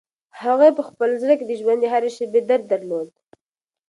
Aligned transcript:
هغې 0.41 0.69
په 0.77 0.81
خپل 0.89 1.09
زړه 1.21 1.33
کې 1.39 1.45
د 1.47 1.53
ژوند 1.61 1.79
د 1.81 1.85
هرې 1.93 2.09
شېبې 2.15 2.41
درد 2.49 2.65
درلود. 2.73 3.09